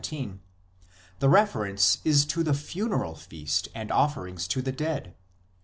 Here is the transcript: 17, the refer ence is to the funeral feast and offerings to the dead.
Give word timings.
17, 0.03 0.39
the 1.19 1.29
refer 1.29 1.63
ence 1.67 1.99
is 2.03 2.25
to 2.25 2.41
the 2.41 2.55
funeral 2.55 3.13
feast 3.13 3.67
and 3.75 3.91
offerings 3.91 4.47
to 4.47 4.59
the 4.59 4.71
dead. 4.71 5.13